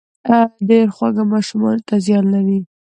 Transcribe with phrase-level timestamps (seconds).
[0.69, 2.59] ډېر خواږه ماشومانو ته زيان لري